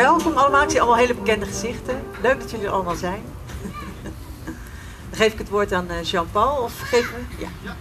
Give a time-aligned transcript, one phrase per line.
[0.00, 0.62] welkom allemaal.
[0.62, 2.02] Ik zie allemaal hele bekende gezichten.
[2.22, 3.22] Leuk dat jullie er allemaal zijn.
[5.10, 6.62] Dan geef ik het woord aan eh, Jean-Paul.
[6.62, 7.46] Of geef me...
[7.62, 7.76] Ja.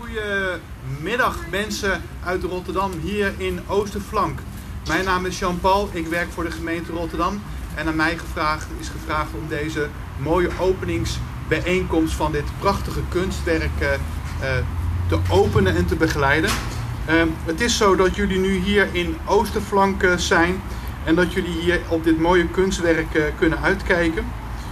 [0.00, 4.38] Goedemiddag mensen uit Rotterdam hier in Oosterflank.
[4.86, 5.88] Mijn naam is Jean-Paul.
[5.92, 7.42] Ik werk voor de gemeente Rotterdam.
[7.74, 13.88] En aan mij gevraagd, is gevraagd om deze mooie openingsbijeenkomst van dit prachtige kunstwerk uh,
[15.08, 16.50] te openen en te begeleiden.
[17.08, 20.62] Uh, het is zo dat jullie nu hier in Oosterflank zijn
[21.04, 24.24] en dat jullie hier op dit mooie kunstwerk uh, kunnen uitkijken.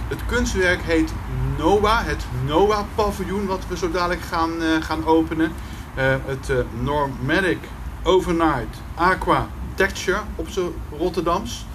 [0.07, 1.13] Het kunstwerk heet
[1.57, 5.51] NOAA, het NOAA-paviljoen, wat we zo dadelijk gaan, uh, gaan openen.
[5.97, 7.57] Uh, het Normatic
[8.03, 11.65] Overnight Aqua Texture op z'n Rotterdams.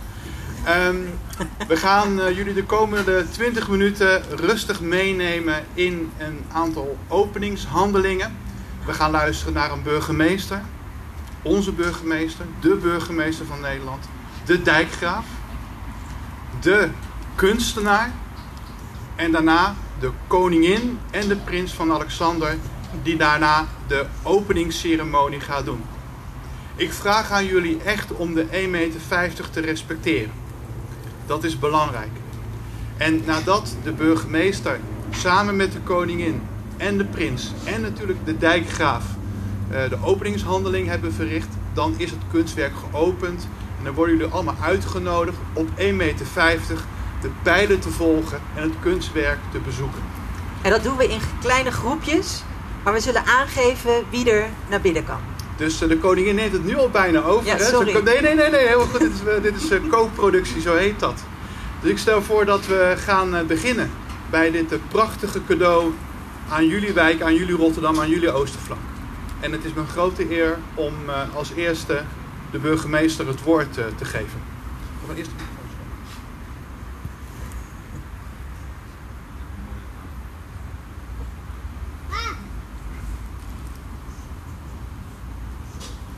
[0.88, 1.08] Um,
[1.68, 8.36] we gaan jullie de komende 20 minuten rustig meenemen in een aantal openingshandelingen.
[8.86, 10.60] We gaan luisteren naar een burgemeester,
[11.42, 14.04] onze burgemeester, de burgemeester van Nederland
[14.44, 15.26] de dijkgraaf,
[16.60, 16.88] de
[17.34, 18.12] kunstenaar
[19.16, 22.56] en daarna de koningin en de prins van Alexander
[23.02, 25.82] die daarna de openingsceremonie gaat doen.
[26.76, 30.32] Ik vraag aan jullie echt om de 1,50 meter te respecteren.
[31.26, 32.10] Dat is belangrijk.
[32.96, 36.42] En nadat de burgemeester samen met de koningin
[36.76, 39.04] en de prins en natuurlijk de dijkgraaf
[39.70, 43.48] eh, de openingshandeling hebben verricht, dan is het kunstwerk geopend
[43.84, 46.26] en dan worden jullie allemaal uitgenodigd op 1,50 meter
[47.20, 50.02] de pijlen te volgen en het kunstwerk te bezoeken.
[50.62, 52.42] En dat doen we in kleine groepjes,
[52.84, 55.18] maar we zullen aangeven wie er naar binnen kan.
[55.56, 57.46] Dus uh, de koningin neemt het nu al bijna over.
[57.46, 57.92] Ja, sorry.
[57.92, 58.02] Hè?
[58.02, 59.00] Nee, nee, nee, nee, heel goed.
[59.00, 61.22] dit is, uh, dit is uh, co-productie, zo heet dat.
[61.80, 63.90] Dus ik stel voor dat we gaan beginnen
[64.30, 65.92] bij dit prachtige cadeau
[66.48, 68.80] aan jullie wijk, aan jullie Rotterdam, aan jullie Oosterflank.
[69.40, 70.94] En het is mijn grote eer om
[71.34, 72.02] als eerste
[72.54, 74.40] de burgemeester het woord uh, te geven.
[75.16, 75.30] Eerst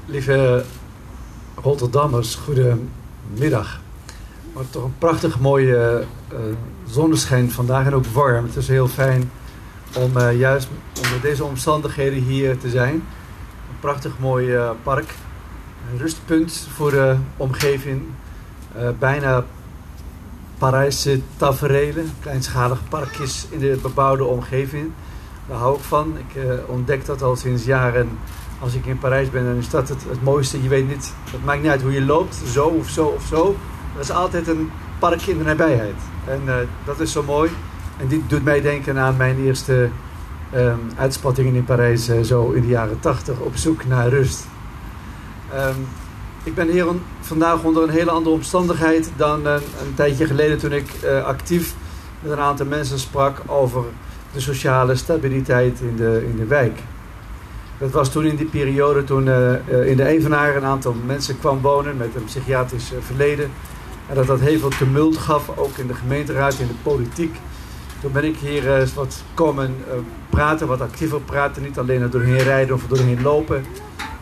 [0.07, 0.65] Lieve
[1.63, 3.81] Rotterdammers, goedemiddag.
[4.53, 6.39] Wat toch een prachtig mooie uh,
[6.87, 8.45] zonneschijn vandaag en ook warm.
[8.45, 9.31] Het is heel fijn
[9.95, 10.69] om uh, juist
[11.05, 12.95] onder deze omstandigheden hier te zijn.
[12.95, 15.15] Een prachtig mooi park
[15.99, 18.03] rustpunt voor de omgeving.
[18.77, 19.45] Uh, bijna
[20.59, 24.91] Parijse taferelen, kleinschalige parkjes in de bebouwde omgeving.
[25.49, 26.15] Daar hou ik van.
[26.19, 28.09] Ik uh, ontdek dat al sinds jaren.
[28.61, 30.63] Als ik in Parijs ben, dan is dat het, het mooiste.
[30.63, 33.57] Je weet niet, het maakt niet uit hoe je loopt, zo of zo of zo.
[33.95, 35.95] Er is altijd een parkje in de nabijheid.
[36.25, 36.55] En uh,
[36.85, 37.51] dat is zo mooi.
[37.97, 39.89] En dit doet mij denken aan mijn eerste
[40.55, 44.47] um, uitspattingen in Parijs, zo in de jaren tachtig, op zoek naar rust.
[45.57, 45.87] Um,
[46.45, 46.87] ik ben hier
[47.21, 49.63] vandaag onder een hele andere omstandigheid dan een,
[49.95, 51.75] tijdje geleden toen ik uh, actief
[52.21, 53.85] met een aantal mensen sprak over
[54.33, 56.79] de sociale stabiliteit in de, in de wijk.
[57.79, 61.39] Dat was toen in die periode toen uh, uh, in de Evenaar een aantal mensen
[61.39, 63.51] kwam wonen met een psychiatrisch verleden.
[64.09, 67.37] En dat dat heel veel tumult gaf, ook in de gemeenteraad, in de politiek.
[68.01, 69.75] Toen ben ik hier wat komen
[70.31, 71.63] praten, wat actiever praten.
[71.63, 73.65] Niet alleen er doorheen rijden of doorheen lopen.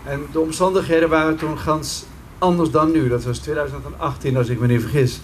[0.04, 2.04] En de omstandigheden waren toen gans
[2.38, 3.09] anders dan nu.
[3.09, 5.20] Dat was 2018, als ik me niet vergis.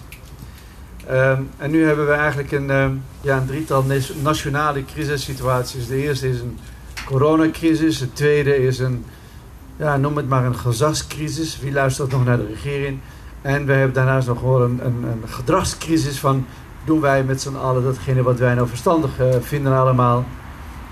[1.10, 3.84] Um, en nu hebben we eigenlijk een, um, ja, een drietal
[4.22, 5.86] nationale crisissituaties.
[5.86, 6.58] De eerste is een
[7.04, 7.98] coronacrisis.
[7.98, 9.04] De tweede is een,
[9.76, 11.60] ja, noem het maar een gezagscrisis.
[11.60, 12.98] Wie luistert nog naar de regering?
[13.42, 16.46] En we hebben daarnaast nog gewoon een, een, gedragscrisis van...
[16.84, 20.24] doen wij met z'n allen datgene wat wij nou verstandig uh, vinden allemaal.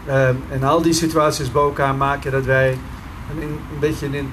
[0.08, 2.78] Um, en al die situaties bij elkaar maken dat wij
[3.30, 4.30] een, een beetje een, een,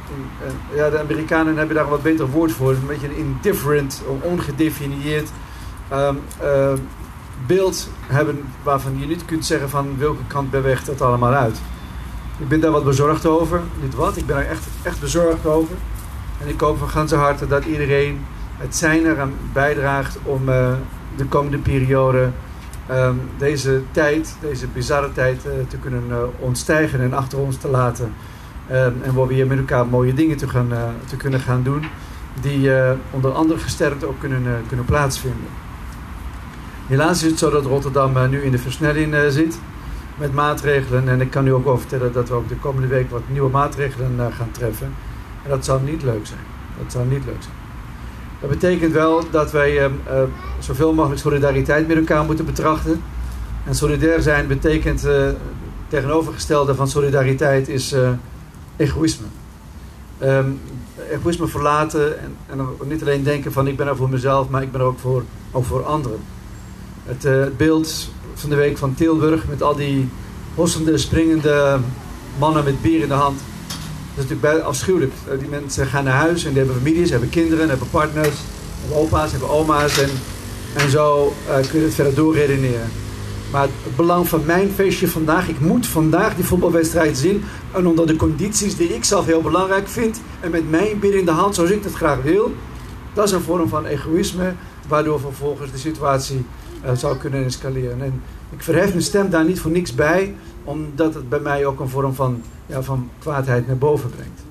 [0.75, 2.72] ja, de Amerikanen hebben daar een wat beter woord voor.
[2.72, 5.29] Een beetje een indifferent, ongedefinieerd
[5.94, 6.74] um, uh,
[7.45, 11.57] beeld hebben waarvan je niet kunt zeggen van welke kant beweegt dat allemaal uit.
[12.38, 13.62] Ik ben daar wat bezorgd over.
[13.81, 15.75] Niet wat, ik ben er echt, echt bezorgd over.
[16.42, 18.25] En ik hoop van ganse harte dat iedereen
[18.57, 20.74] het zijn eraan bijdraagt om uh,
[21.15, 22.30] de komende periode
[22.92, 26.03] um, deze tijd, deze bizarre tijd te kunnen
[26.39, 28.13] ontstijgen en achter ons te laten.
[28.71, 31.63] Um, en waar we hier met elkaar mooie dingen te, gaan, uh, te kunnen gaan
[31.63, 31.85] doen.
[32.41, 35.47] Die uh, onder andere gesterkt ook kunnen, uh, kunnen plaatsvinden.
[36.88, 39.59] Helaas is het zo dat Rotterdam nu in de versnelling zit.
[40.17, 41.09] Met maatregelen.
[41.09, 43.50] En ik kan u ook wel vertellen dat we ook de komende week wat nieuwe
[43.50, 44.94] maatregelen gaan treffen.
[45.44, 46.39] En dat zou niet leuk zijn.
[46.83, 47.56] Dat zou niet leuk zijn.
[48.39, 49.91] Dat betekent wel dat wij
[50.59, 53.01] zoveel mogelijk solidariteit met elkaar moeten betrachten.
[53.65, 55.07] En solidair zijn betekent
[55.88, 57.95] tegenovergestelde van solidariteit is
[58.77, 59.25] egoïsme.
[60.24, 60.60] Um,
[61.12, 64.72] egoïsme verlaten en, en niet alleen denken van ik ben er voor mezelf, maar ik
[64.72, 66.19] ben er ook voor, ook voor anderen.
[67.04, 70.10] Het, eh, het beeld van de week van Tilburg met al die
[70.56, 71.80] hossende, springende
[72.38, 73.39] mannen met bier in de hand.
[74.16, 75.13] Dat is natuurlijk afschuwelijk.
[75.30, 78.36] Eh, die mensen gaan naar huis en die hebben families, hebben kinderen, hebben partners,
[78.80, 80.10] hebben opa's, hebben oma's en,
[80.74, 82.89] en zo uh, kun je het verder doorredeneren.
[83.56, 87.44] Maar het belang van mijn feestje vandaag, ik moet vandaag die voetbalwedstrijd zien.
[87.74, 90.22] En onder de condities die ik zelf heel belangrijk vind.
[90.40, 92.54] En met mijn bier in de hand zoals ik het graag wil.
[93.13, 94.54] Dat is een vorm van egoïsme.
[94.88, 96.46] Waardoor vervolgens de situatie
[96.86, 98.02] uh, zou kunnen escaleren.
[98.02, 100.36] En ik verhef mijn stem daar niet voor niks bij.
[100.63, 104.42] Omdat het bij mij ook een vorm van, ja, van kwaadheid naar boven brengt.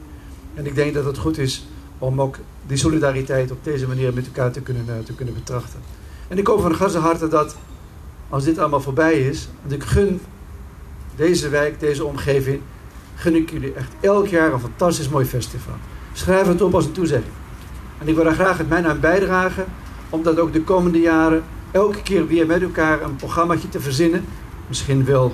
[0.54, 1.66] En ik denk dat het goed is
[1.98, 5.80] om ook die solidariteit op deze manier met elkaar te kunnen, uh, te kunnen betrachten.
[6.28, 7.56] En ik hoop van ganse harte dat
[8.34, 10.20] als dit allemaal voorbij is, want ik gun
[11.16, 12.60] deze wijk, deze omgeving,
[13.14, 15.74] gun ik jullie echt elk jaar een fantastisch mooi festival.
[16.12, 17.32] Schrijf het op als een toezegging.
[17.98, 19.64] En ik wil daar graag het mijn aan bijdragen,
[20.10, 24.24] om dat ook de komende jaren elke keer weer met elkaar een programmaatje te verzinnen.
[24.66, 25.32] Misschien wil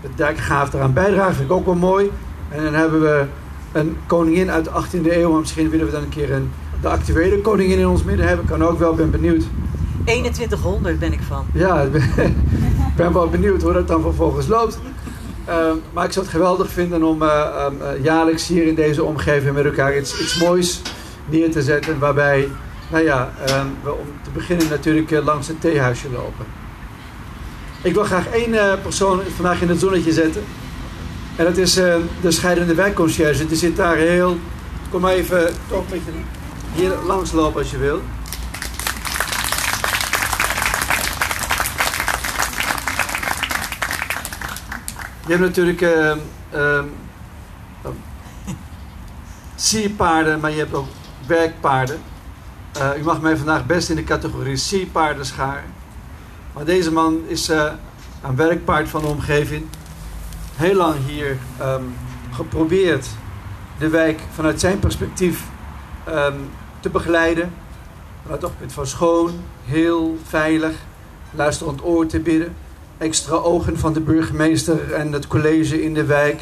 [0.00, 2.10] het dijkgraaf eraan bijdragen, vind ik ook wel mooi.
[2.48, 3.26] En dan hebben we
[3.72, 6.50] een koningin uit de 18e eeuw, maar misschien willen we dan een keer een,
[6.80, 8.46] de actuele koningin in ons midden hebben.
[8.46, 9.44] Kan ook wel, ben benieuwd
[10.04, 11.46] 2100 ben ik van.
[11.52, 11.92] Ja, ik
[12.96, 14.78] ben, wel benieuwd hoe dat dan vervolgens loopt.
[15.48, 15.54] Uh,
[15.92, 19.64] maar ik zou het geweldig vinden om uh, uh, jaarlijks hier in deze omgeving met
[19.64, 20.82] elkaar iets, iets moois
[21.26, 21.98] neer te zetten.
[21.98, 22.48] Waarbij,
[22.90, 26.46] nou ja, ehm, we om te beginnen natuurlijk eh, langs het theehuisje lopen.
[27.82, 30.42] Ik wil graag één persoon vandaag in het zonnetje zetten.
[31.36, 31.74] En dat is
[32.20, 33.46] de scheidende wijkconciërge.
[33.46, 34.38] Die zit daar heel...
[34.90, 36.10] Kom maar even toch een beetje
[36.74, 38.00] hier langs lopen als je wil.
[45.28, 46.16] Je hebt natuurlijk uh,
[46.54, 46.80] uh,
[49.54, 50.86] sierpaarden, maar je hebt ook
[51.26, 52.00] werkpaarden.
[52.76, 55.72] Uh, u mag mij vandaag best in de categorie sierpaarden scharen.
[56.54, 57.72] Maar deze man is uh,
[58.22, 59.66] een werkpaard van de omgeving.
[60.54, 61.94] Heel lang hier um,
[62.32, 63.06] geprobeerd
[63.78, 65.42] de wijk vanuit zijn perspectief
[66.08, 67.52] um, te begeleiden.
[68.22, 69.30] Vanuit het punt van schoon,
[69.64, 70.74] heel veilig,
[71.30, 72.54] luisterend oor te bidden
[72.98, 76.40] extra ogen van de burgemeester en het college in de wijk.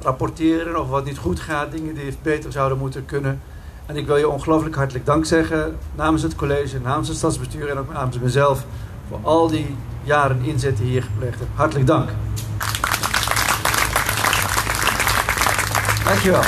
[0.00, 3.40] Rapporteren of wat niet goed gaat, dingen die beter zouden moeten kunnen.
[3.86, 7.78] En ik wil je ongelooflijk hartelijk dank zeggen namens het college, namens het stadsbestuur en
[7.78, 8.64] ook namens mezelf
[9.08, 11.50] voor al die jaren inzet die hier gepleegd hebt.
[11.54, 12.08] Hartelijk dank.
[16.04, 16.42] Dankjewel.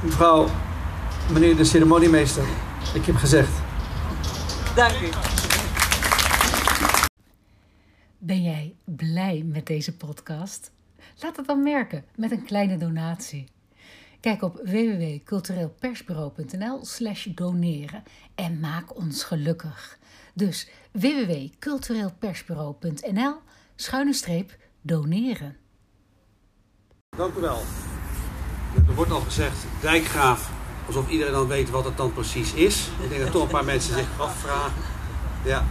[0.00, 0.46] Mevrouw,
[1.32, 2.44] meneer de ceremoniemeester,
[2.94, 3.61] ik heb gezegd
[4.74, 5.08] Dank u.
[8.18, 10.72] Ben jij blij met deze podcast?
[11.20, 13.48] Laat het dan merken met een kleine donatie.
[14.20, 18.02] Kijk op www.cultureelpersbureau.nl/slash doneren
[18.34, 19.98] en maak ons gelukkig.
[20.34, 23.34] Dus www.cultureelpersbureau.nl
[23.76, 25.56] schuine streep doneren.
[27.16, 27.60] Dank u wel.
[28.88, 32.88] Er wordt al gezegd, dijkgraaf alsof iedereen dan weet wat het dan precies is.
[33.02, 34.82] Ik denk dat toch een paar mensen zich afvragen.
[35.44, 35.66] Ja,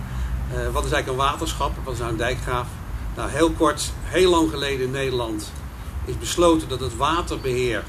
[0.53, 1.71] uh, wat is eigenlijk een waterschap?
[1.83, 2.67] Wat is nou een dijkgraaf?
[3.15, 5.51] Nou, heel kort, heel lang geleden in Nederland
[6.05, 7.83] is besloten dat het waterbeheer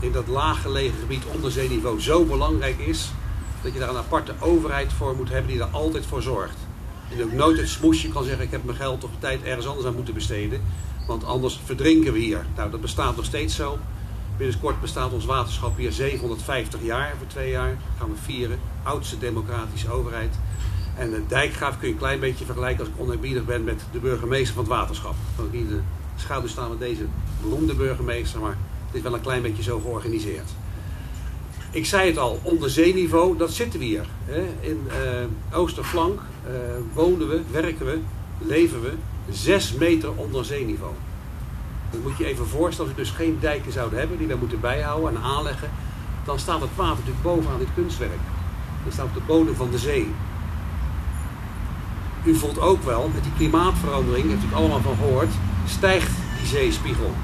[0.00, 3.10] in dat laaggelegen gebied onder zeeniveau zo belangrijk is
[3.62, 6.56] dat je daar een aparte overheid voor moet hebben die daar altijd voor zorgt.
[7.10, 9.86] En ook nooit het smoesje kan zeggen: ik heb mijn geld of tijd ergens anders
[9.86, 10.62] aan moeten besteden,
[11.06, 12.46] want anders verdrinken we hier.
[12.56, 13.78] Nou, dat bestaat nog steeds zo.
[14.36, 17.14] Binnenkort bestaat ons waterschap hier 750 jaar.
[17.18, 18.58] Voor twee jaar gaan we vieren.
[18.82, 20.34] Oudste democratische overheid.
[20.96, 23.98] En de dijkgraaf kun je een klein beetje vergelijken als ik oneerbiedig ben met de
[23.98, 25.12] burgemeester van het waterschap.
[25.12, 25.80] Ik kan niet de
[26.16, 27.06] schouder staan met deze
[27.42, 30.50] beroemde burgemeester, maar het is wel een klein beetje zo georganiseerd.
[31.70, 34.06] Ik zei het al, onder zeeniveau, dat zitten we hier.
[34.60, 36.52] In uh, Oosterflank uh,
[36.94, 37.98] wonen we, werken we,
[38.38, 38.92] leven we
[39.30, 40.92] 6 meter onder zeeniveau.
[41.90, 44.60] Dan moet je even voorstellen, als we dus geen dijken zouden hebben die we moeten
[44.60, 45.70] bijhouden en aanleggen,
[46.24, 48.20] dan staat het water natuurlijk bovenaan dit kunstwerk.
[48.84, 50.14] Dat staat op de bodem van de zee.
[52.24, 55.32] U voelt ook wel, met die klimaatverandering, heeft u allemaal van gehoord,
[55.66, 57.14] stijgt die zeespiegel.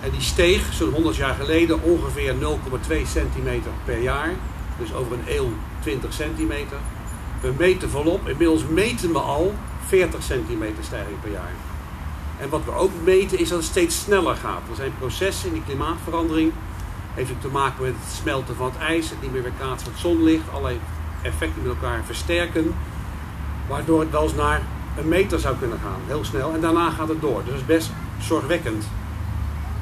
[0.00, 4.30] En die steeg zo'n 100 jaar geleden ongeveer 0,2 centimeter per jaar.
[4.78, 5.48] Dus over een eeuw
[5.80, 6.76] 20 centimeter.
[7.40, 8.28] We meten volop.
[8.28, 9.54] Inmiddels meten we al
[9.86, 11.52] 40 centimeter stijging per jaar.
[12.40, 14.62] En wat we ook meten is dat het steeds sneller gaat.
[14.70, 16.52] Er zijn processen in die klimaatverandering.
[17.14, 19.92] Heeft ook te maken met het smelten van het ijs, het niet meer weerkaatsen van
[19.92, 20.80] het zonlicht, allerlei
[21.22, 22.74] effecten met elkaar versterken.
[23.68, 24.62] Waardoor het wel eens naar
[24.96, 26.52] een meter zou kunnen gaan, heel snel.
[26.54, 27.40] En daarna gaat het door.
[27.44, 28.84] Dus dat is best zorgwekkend.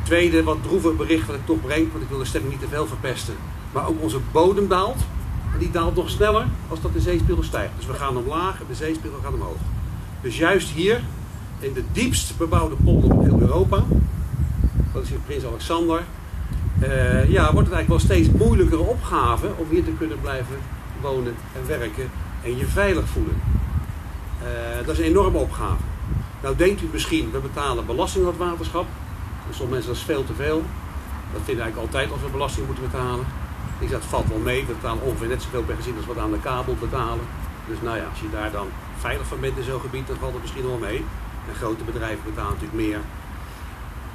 [0.03, 2.69] Tweede, wat droevig bericht wat ik toch breng, want ik wil de stemming niet te
[2.69, 3.35] veel verpesten.
[3.73, 5.01] Maar ook onze bodem daalt.
[5.53, 7.73] En die daalt nog sneller als dat de zeespiegel stijgt.
[7.77, 9.57] Dus we gaan omlaag en de zeespiegel gaat omhoog.
[10.21, 11.01] Dus juist hier,
[11.61, 13.85] in de diepst bebouwde polder van heel Europa,
[14.93, 16.03] dat is Prins Alexander,
[16.83, 20.57] uh, ja, wordt het eigenlijk wel steeds moeilijkere opgave om hier te kunnen blijven
[21.01, 22.11] wonen en werken
[22.43, 23.41] en je veilig voelen.
[24.43, 25.83] Uh, dat is een enorme opgave.
[26.43, 28.87] Nou denkt u misschien, we betalen belasting op het waterschap.
[29.49, 30.63] En sommige mensen dat is veel te veel.
[31.33, 33.25] Dat vinden eigenlijk altijd als we belasting moeten betalen.
[33.79, 34.67] Ik zeg, het valt wel mee.
[34.67, 37.25] We betalen ongeveer net zoveel per gezin als wat aan de kabel betalen.
[37.67, 40.33] Dus nou ja, als je daar dan veilig van bent in zo'n gebied, dan valt
[40.33, 41.05] het misschien wel mee.
[41.49, 43.01] En grote bedrijven betalen natuurlijk meer.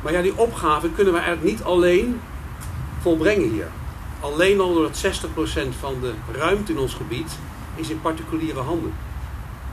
[0.01, 2.19] Maar ja, die opgave kunnen we eigenlijk niet alleen
[3.01, 3.67] volbrengen hier.
[4.19, 7.37] Alleen al doordat 60% van de ruimte in ons gebied
[7.75, 8.93] is in particuliere handen.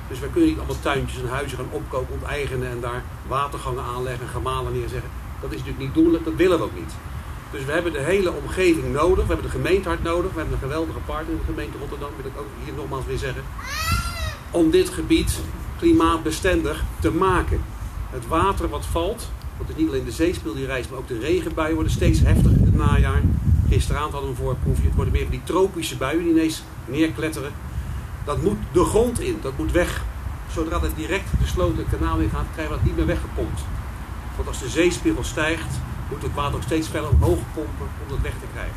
[0.09, 4.27] Dus wij kunnen niet allemaal tuintjes en huizen gaan opkopen, onteigenen en daar watergangen aanleggen
[4.27, 5.11] en gemalen neerzetten.
[5.41, 6.93] Dat is natuurlijk niet doellijk, dat willen we ook niet.
[7.51, 9.27] Dus we hebben de hele omgeving nodig.
[9.27, 10.33] We hebben de gemeente hard nodig.
[10.33, 13.19] We hebben een geweldige partner in de gemeente Rotterdam, wil ik ook hier nogmaals weer
[13.19, 13.43] zeggen.
[14.51, 15.41] Om dit gebied
[15.81, 17.61] klimaatbestendig te maken.
[18.11, 21.19] Het water wat valt, want het niet alleen de zeespil die reist, maar ook de
[21.19, 23.23] regenbuien worden steeds heftiger in het najaar.
[23.69, 24.85] Gisteravond hadden we een voorproefje.
[24.85, 27.53] Het worden meer die tropische buien die ineens neerkletteren.
[28.25, 30.05] Dat moet de grond in, dat moet weg.
[30.53, 33.61] Zodra het direct de sloten kanaal in gaat, krijgen we dat niet meer weggepompt.
[34.37, 35.79] Want als de zeespiegel stijgt,
[36.11, 38.75] moet het water ook steeds verder omhoog pompen om dat weg te krijgen.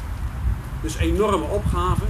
[0.81, 2.05] Dus enorme opgave.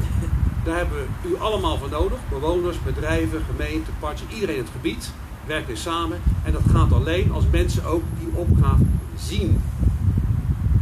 [0.64, 2.20] Daar hebben we u allemaal voor nodig.
[2.30, 5.12] Bewoners, bedrijven, gemeenten, partners, iedereen in het gebied
[5.46, 6.22] werkt weer samen.
[6.44, 8.84] En dat gaat alleen als mensen ook die opgave
[9.18, 9.62] zien.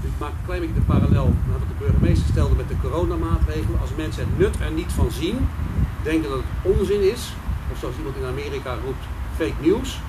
[0.02, 3.80] Ik maak een klein beetje de parallel naar wat de burgemeester stelde met de coronamaatregelen.
[3.82, 5.48] Als mensen het nut er niet van zien,
[6.04, 7.34] denken dat het onzin is,
[7.72, 10.00] of zoals iemand in Amerika roept, fake news,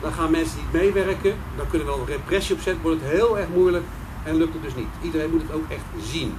[0.00, 1.34] dan gaan mensen niet meewerken.
[1.56, 3.84] Dan kunnen we wel repressie opzetten, wordt het heel erg moeilijk
[4.24, 4.92] en lukt het dus niet.
[5.02, 6.34] Iedereen moet het ook echt zien.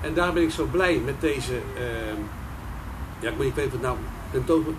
[0.00, 2.18] En daar ben ik zo blij met deze, uh,
[3.20, 3.96] ja, ik weet niet nou,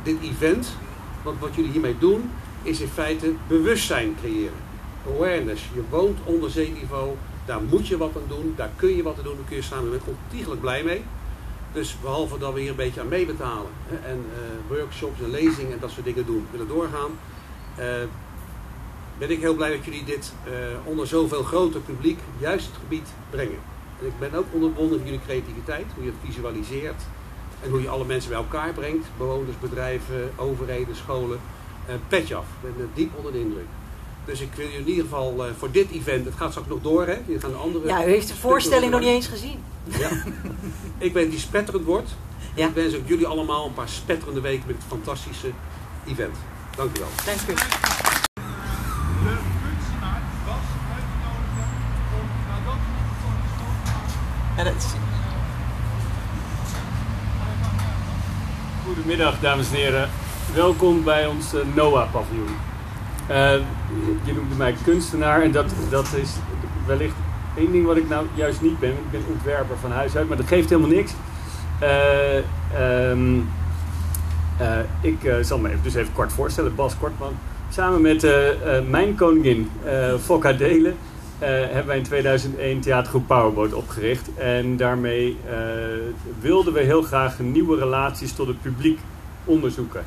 [0.03, 0.75] dit event.
[1.23, 2.31] Want wat jullie hiermee doen,
[2.63, 4.69] is in feite bewustzijn creëren.
[5.15, 5.69] Awareness.
[5.73, 9.23] Je woont onder zeeniveau, daar moet je wat aan doen, daar kun je wat aan
[9.23, 11.03] doen, daar kun je samen met ontiegelijk blij mee.
[11.73, 15.71] Dus behalve dat we hier een beetje aan meebetalen hè, en uh, workshops en lezingen
[15.71, 17.11] en dat soort dingen doen, willen doorgaan,
[17.79, 17.85] uh,
[19.17, 23.07] ben ik heel blij dat jullie dit uh, onder zoveel groter publiek juist het gebied
[23.29, 23.70] brengen.
[24.01, 27.01] En ik ben ook onderbonden van jullie creativiteit, hoe je het visualiseert
[27.63, 29.05] en hoe je alle mensen bij elkaar brengt.
[29.17, 31.39] Bewoners, bedrijven, overheden, scholen.
[31.89, 32.45] Uh, petje af.
[32.61, 33.65] Ik ben diep onder de indruk.
[34.25, 36.81] Dus ik wil je in ieder geval uh, voor dit event, het gaat straks nog
[36.81, 39.63] door hè, je gaan andere Ja, u heeft de voorstelling nog niet eens gezien.
[39.83, 40.09] Ja.
[41.07, 42.09] ik ben die spetterend wordt.
[42.55, 42.67] Ja.
[42.67, 45.51] Ik wens ook jullie allemaal een paar spetterende weken met het fantastische
[46.07, 46.35] event.
[46.75, 47.09] Dank u wel.
[47.25, 47.53] Dank u.
[47.53, 50.65] De kunstenaar was
[50.95, 51.69] uitgenodigd
[52.19, 52.79] om nadat
[54.57, 55.01] Ja, dat is...
[59.11, 60.09] Goedemiddag dames en heren.
[60.53, 62.55] Welkom bij ons uh, NOAH-paviljoen.
[63.29, 63.53] Uh,
[64.23, 66.29] je noemde mij kunstenaar en dat, dat is
[66.85, 67.15] wellicht
[67.57, 68.89] één ding wat ik nou juist niet ben.
[68.89, 71.11] Ik ben ontwerper van huis uit, maar dat geeft helemaal niks.
[71.81, 73.49] Uh, um,
[75.01, 76.75] ik zal me even, dus even kort voorstellen.
[76.75, 77.33] Bas Kortman.
[77.69, 78.27] Samen met
[78.89, 79.69] mijn koningin
[80.19, 80.95] Fokka Delen
[81.47, 84.29] hebben wij in 2001 theatergroep Powerboat opgericht.
[84.35, 85.37] En daarmee
[86.39, 88.99] wilden we heel graag nieuwe relaties tot het publiek
[89.45, 90.03] onderzoeken.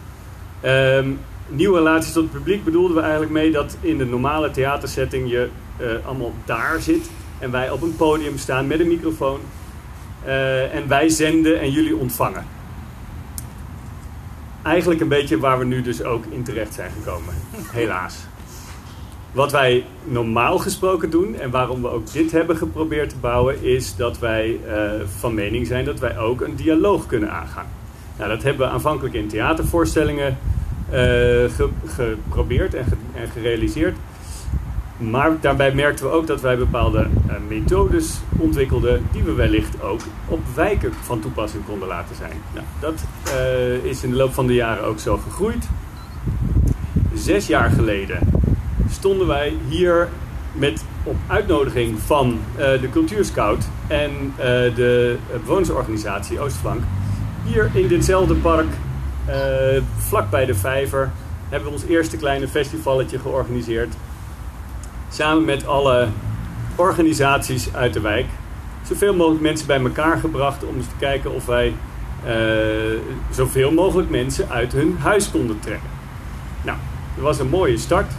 [0.65, 5.31] Um, nieuwe relaties tot het publiek bedoelden we eigenlijk mee dat in de normale theatersetting
[5.31, 5.49] je
[5.81, 9.41] uh, allemaal daar zit en wij op een podium staan met een microfoon
[10.27, 12.47] uh, en wij zenden en jullie ontvangen.
[14.63, 17.35] Eigenlijk een beetje waar we nu dus ook in terecht zijn gekomen,
[17.81, 18.17] helaas.
[19.35, 23.97] Wat wij normaal gesproken doen en waarom we ook dit hebben geprobeerd te bouwen, is
[23.97, 27.67] dat wij uh, van mening zijn dat wij ook een dialoog kunnen aangaan.
[28.17, 30.39] Nou, dat hebben we aanvankelijk in theatervoorstellingen
[30.91, 33.97] ge, geprobeerd en, ge, en, gerealiseerd.
[34.97, 40.01] Maar daarbij merkten we ook dat wij bepaalde uh, methodes ontwikkelden die we wellicht ook
[40.29, 42.37] op wijken van toepassing konden laten zijn.
[42.53, 43.05] Nou, dat
[43.83, 45.69] is in de loop van de jaren ook zo gegroeid.
[47.15, 48.19] Zes jaar geleden
[48.95, 50.09] stonden wij hier
[50.53, 54.35] met op uitnodiging van de Cultuurscout en
[54.75, 56.83] de bewonersorganisatie Oostflank
[57.45, 58.67] hier in ditzelfde park,
[59.29, 59.35] uh,
[59.97, 61.11] vlak bij de vijver,
[61.49, 63.95] hebben we ons eerste kleine festivalletje georganiseerd.
[65.11, 66.09] Samen met alle
[66.77, 68.27] organisaties uit de wijk.
[68.83, 71.75] Zoveel mogelijk mensen bij elkaar gebracht om eens te kijken of wij
[72.27, 72.33] uh,
[73.31, 75.89] zoveel mogelijk mensen uit hun huis konden trekken.
[76.63, 76.79] Nou,
[77.15, 78.13] dat was een mooie start.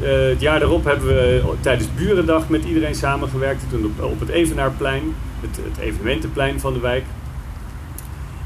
[0.00, 3.62] Eh, het jaar daarop hebben we tijdens Burendag met iedereen samengewerkt.
[3.70, 5.02] Toen op, op het Evenaarplein,
[5.40, 7.04] het, het evenementenplein van de wijk.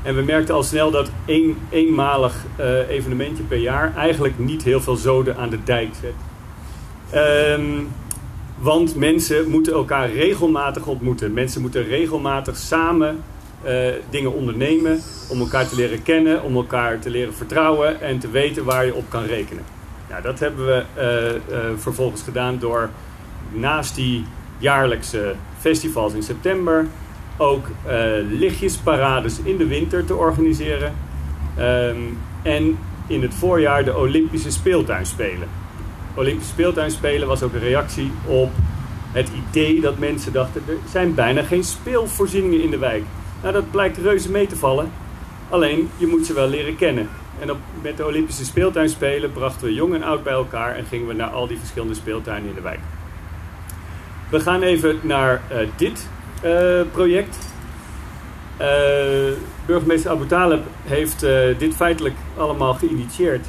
[0.02, 4.80] En we merkten al snel dat één eenmalig eh, evenementje per jaar eigenlijk niet heel
[4.80, 6.14] veel zoden aan de dijk zet.
[7.10, 7.82] Ehm,
[8.58, 11.32] want mensen moeten elkaar regelmatig ontmoeten.
[11.32, 13.22] Mensen moeten regelmatig samen
[13.62, 18.30] eh, dingen ondernemen om elkaar te leren kennen, om elkaar te leren vertrouwen en te
[18.30, 19.79] weten waar je op kan rekenen.
[20.10, 22.90] Nou, dat hebben we uh, vervolgens gedaan door
[23.52, 24.24] naast die
[24.58, 26.86] jaarlijkse festivals in september
[27.36, 27.66] ook
[28.30, 30.94] lichtjesparades in de winter te organiseren.
[31.58, 35.48] Um, en in het voorjaar de Olympische speeltuinspelen.
[36.14, 38.50] Olympische speeltuinspelen was ook een reactie op
[39.12, 40.62] het idee dat mensen dachten...
[40.66, 43.04] er zijn bijna geen speelvoorzieningen in de wijk.
[43.42, 44.90] Nou, dat blijkt reuze mee te vallen.
[45.48, 47.08] Alleen, je moet ze wel leren kennen.
[47.40, 50.76] En op, met de Olympische speeltuinspelen brachten we jong en oud bij elkaar...
[50.76, 52.80] en gingen we naar al die verschillende speeltuinen in de wijk.
[54.28, 56.08] We gaan even naar uh, dit
[56.44, 57.38] uh, project.
[58.60, 58.66] Uh,
[59.66, 61.20] burgemeester Abu Talib heeft
[61.58, 63.46] dit feitelijk allemaal geïnitieerd...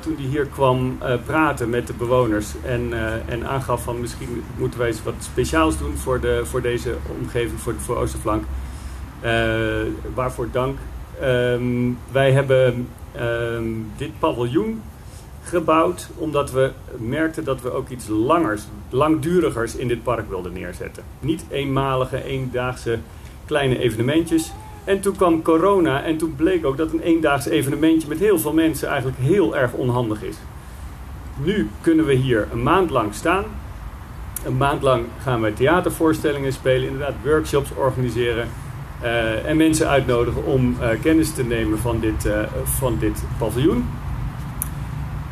[0.00, 2.92] Toen hij hier kwam praten met de bewoners en,
[3.26, 7.60] en aangaf van misschien moeten wij eens wat speciaals doen voor, de, voor deze omgeving,
[7.60, 8.44] voor, voor Oosterflank.
[10.14, 10.78] waarvoor dank.
[11.22, 12.88] Um, wij hebben
[13.96, 14.82] dit paviljoen
[15.42, 21.02] gebouwd omdat we merkten dat we ook iets langers, langdurigers in dit park wilden neerzetten.
[21.20, 22.98] Niet eenmalige, eendaagse
[23.46, 24.52] kleine evenementjes.
[24.84, 28.52] En toen kwam corona en toen bleek ook dat een eendaags evenementje met heel veel
[28.52, 30.36] mensen eigenlijk heel erg onhandig is.
[31.42, 33.44] Nu kunnen we hier een maand lang staan.
[34.44, 38.48] Een maand lang gaan we theatervoorstellingen spelen, inderdaad workshops organiseren.
[39.02, 42.32] Uh, en mensen uitnodigen om uh, kennis te nemen van dit, uh,
[42.64, 43.88] van dit paviljoen.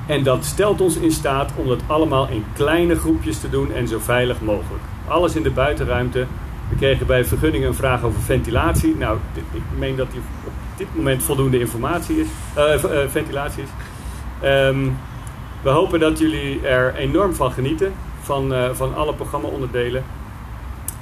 [0.06, 3.88] En dat stelt ons in staat om dat allemaal in kleine groepjes te doen en
[3.88, 4.82] zo veilig mogelijk.
[5.08, 6.26] Alles in de buitenruimte,
[6.68, 8.96] we kregen bij vergunningen een vraag over ventilatie.
[8.96, 12.28] Nou, ik meen dat die op dit moment voldoende informatie is,
[13.08, 13.68] ventilatie is.
[14.48, 14.96] Um,
[15.62, 20.04] we hopen dat jullie er enorm van genieten, van, van alle programma-onderdelen.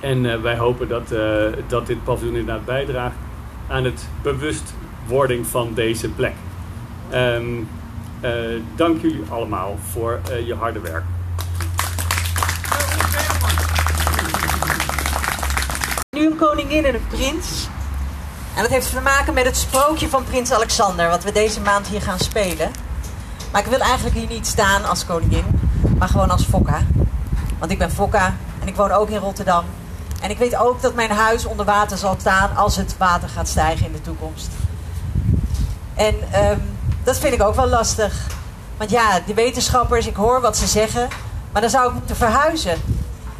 [0.00, 1.08] En wij hopen dat,
[1.66, 3.14] dat dit paviljoen inderdaad bijdraagt
[3.68, 6.34] aan het bewustwording van deze plek.
[7.14, 7.68] Um,
[8.76, 11.04] dank jullie allemaal voor je harde werk.
[16.10, 17.68] Nu een koningin en een prins.
[18.56, 21.86] En dat heeft te maken met het sprookje van prins Alexander, wat we deze maand
[21.86, 22.70] hier gaan spelen.
[23.52, 25.44] Maar ik wil eigenlijk hier niet staan als koningin,
[25.98, 26.80] maar gewoon als Fokka.
[27.58, 29.64] Want ik ben Fokka en ik woon ook in Rotterdam.
[30.26, 33.48] En ik weet ook dat mijn huis onder water zal staan als het water gaat
[33.48, 34.48] stijgen in de toekomst.
[35.94, 36.14] En
[36.50, 38.26] um, dat vind ik ook wel lastig.
[38.76, 41.08] Want ja, de wetenschappers, ik hoor wat ze zeggen,
[41.52, 42.82] maar dan zou ik moeten verhuizen.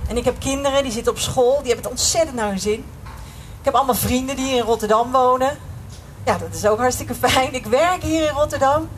[0.09, 2.85] En ik heb kinderen, die zitten op school, die hebben het ontzettend naar hun zin.
[3.59, 5.59] Ik heb allemaal vrienden die hier in Rotterdam wonen.
[6.25, 7.55] Ja, dat is ook hartstikke fijn.
[7.55, 8.89] Ik werk hier in Rotterdam.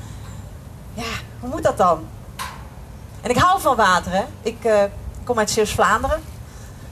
[0.94, 2.06] Ja, hoe moet dat dan?
[3.20, 4.24] En ik hou van water, hè.
[4.42, 4.82] Ik uh,
[5.24, 6.22] kom uit Zeeuws-Vlaanderen.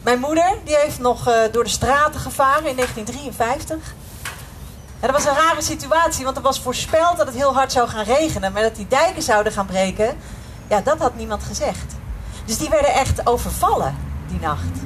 [0.06, 3.94] Mijn moeder, die heeft nog uh, door de straten gevaren in 1953.
[5.00, 7.88] En dat was een rare situatie, want er was voorspeld dat het heel hard zou
[7.88, 8.52] gaan regenen.
[8.52, 10.16] Maar dat die dijken zouden gaan breken,
[10.68, 11.94] ja, dat had niemand gezegd.
[12.44, 13.96] Dus die werden echt overvallen
[14.28, 14.78] die nacht.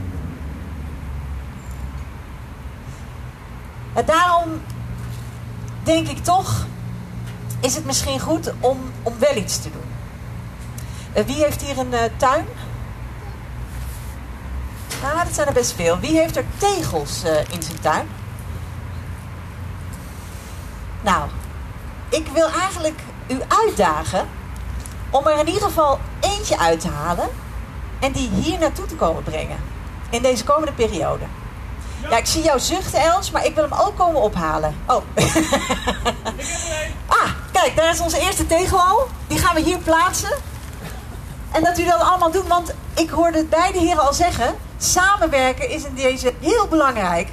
[3.94, 4.62] En daarom
[5.82, 6.66] denk ik toch,
[7.60, 9.90] is het misschien goed om, om wel iets te doen.
[11.16, 12.46] Uh, wie heeft hier een uh, tuin?
[15.02, 15.98] Nou, dat zijn er best veel.
[15.98, 18.08] Wie heeft er tegels uh, in zijn tuin?
[21.00, 21.28] Nou,
[22.08, 24.28] ik wil eigenlijk u uitdagen
[25.10, 27.28] om er in ieder geval eentje uit te halen
[28.00, 29.58] en die hier naartoe te komen brengen.
[30.10, 31.24] In deze komende periode.
[32.10, 34.76] Ja, ik zie jou zuchten, Els, maar ik wil hem ook komen ophalen.
[34.86, 35.02] Oh.
[37.20, 39.08] ah, kijk, daar is onze eerste tegel al.
[39.26, 40.36] Die gaan we hier plaatsen.
[41.50, 44.54] En dat u dat allemaal doet, want ik hoorde beide heren al zeggen...
[44.84, 47.28] samenwerken is in deze heel belangrijk.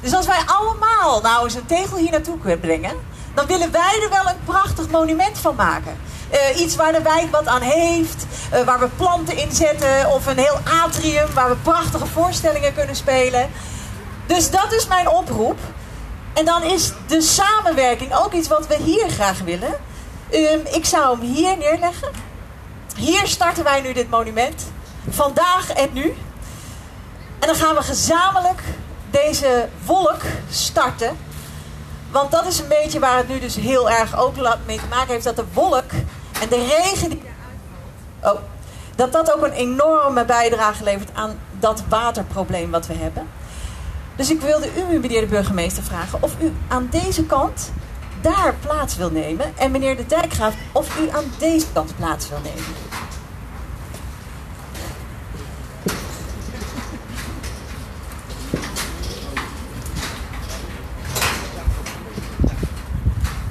[0.00, 2.96] Dus als wij allemaal nou eens een tegel hier naartoe kunnen brengen...
[3.34, 5.96] dan willen wij er wel een prachtig monument van maken.
[6.32, 8.26] Uh, iets waar de wijk wat aan heeft.
[8.54, 10.10] Uh, waar we planten in zetten.
[10.10, 13.50] Of een heel atrium waar we prachtige voorstellingen kunnen spelen.
[14.26, 15.58] Dus dat is mijn oproep.
[16.32, 19.74] En dan is de samenwerking ook iets wat we hier graag willen.
[20.32, 22.08] Um, ik zou hem hier neerleggen.
[22.96, 24.62] Hier starten wij nu dit monument.
[25.10, 26.14] Vandaag en nu.
[27.38, 28.62] En dan gaan we gezamenlijk
[29.10, 30.20] deze wolk
[30.50, 31.16] starten.
[32.10, 34.34] Want dat is een beetje waar het nu dus heel erg ook
[34.66, 35.24] mee te maken heeft.
[35.24, 35.90] Dat de wolk
[36.40, 37.22] en de regen die...
[38.22, 38.40] Oh.
[38.94, 43.28] dat dat ook een enorme bijdrage levert aan dat waterprobleem wat we hebben.
[44.16, 47.70] Dus ik wilde u, meneer de burgemeester, vragen of u aan deze kant
[48.20, 49.52] daar plaats wil nemen.
[49.56, 52.64] En meneer de Dijkgraaf, of u aan deze kant plaats wil nemen.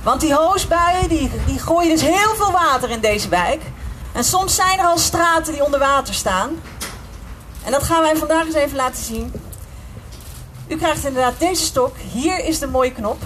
[0.06, 3.62] Want die hoosbuien die, die gooien dus heel veel water in deze wijk.
[4.14, 6.50] En soms zijn er al straten die onder water staan.
[7.64, 9.34] En dat gaan wij vandaag eens even laten zien.
[10.68, 11.98] U krijgt inderdaad deze stok.
[11.98, 13.22] Hier is de mooie knop.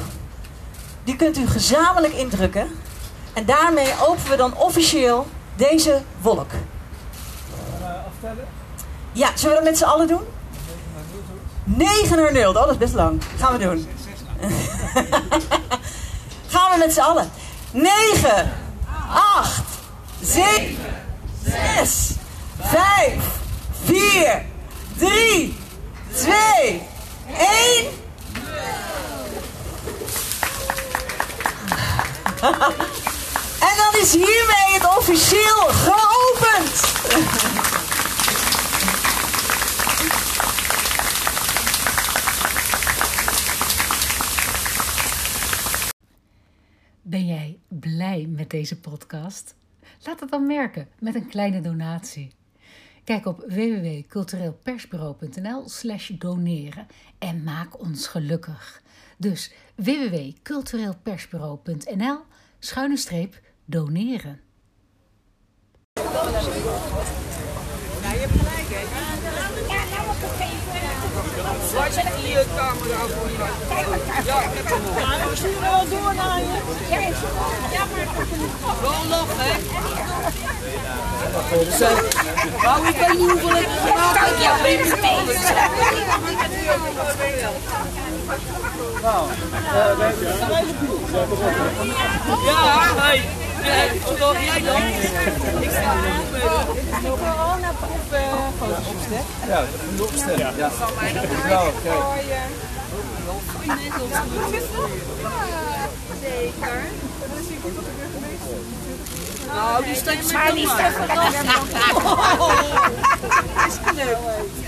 [1.04, 2.68] Die kunt u gezamenlijk indrukken.
[3.34, 6.52] En daarmee openen we dan officieel deze wolk.
[9.12, 10.22] Ja, zullen we dat met z'n allen doen?
[11.63, 12.50] 9 naar 0.
[12.50, 13.22] Oh, dat is best lang.
[13.38, 13.88] Gaan we doen.
[16.50, 17.32] Gaan we met z'n allen.
[17.72, 18.52] 9,
[19.14, 19.62] 8,
[20.22, 20.78] 7,
[21.46, 22.10] 6,
[22.62, 23.14] 5,
[23.86, 24.46] 4,
[24.98, 25.58] 3,
[26.14, 26.88] 2,
[27.38, 27.98] 1.
[33.60, 36.72] En dan is hiermee het officieel geopend.
[47.10, 49.56] Ben jij blij met deze podcast?
[50.04, 52.32] Laat het dan merken met een kleine donatie.
[53.04, 56.88] Kijk op www.cultureelpersbureau.nl/slash doneren
[57.19, 58.82] en maak ons gelukkig.
[59.17, 62.17] Dus www.cultureelpersbureau.nl
[62.60, 64.39] schuine streep doneren.
[71.76, 73.38] Waar zit die eh, camera voor je?
[74.26, 74.82] Ja, ik heb hem.
[74.98, 76.58] Ja, we sturen wel door naar je.
[77.72, 78.08] Ja, maar...
[78.82, 79.52] Wel nog, hè?
[82.64, 84.40] Nou, ik weet niet hoeveel ik gemaakt heb.
[84.42, 84.96] Ja, weet ik
[92.46, 93.49] Ja, hey.
[94.06, 94.82] Wat doe jij dan?
[95.62, 96.10] Ik sta de
[97.02, 98.06] coronaproef
[98.60, 99.26] foto's opstellen.
[99.48, 99.64] Ja,
[99.98, 100.54] dat opstellen.
[100.58, 100.70] Ja.
[100.80, 102.04] Zal mij dat Nou, kijk.
[106.22, 106.82] Zeker.
[109.56, 110.74] Nou, die steekt maar niet Is
[113.86, 114.18] gelukt.